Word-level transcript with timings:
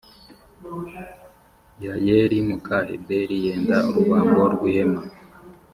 Yayeli 1.83 2.37
muka 2.47 2.77
heberi 2.89 3.35
yenda 3.45 3.77
urubambo 3.89 4.41
rw 4.53 4.61
ihema 4.71 5.03